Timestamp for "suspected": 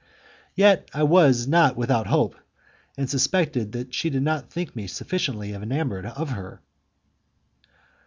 3.07-3.73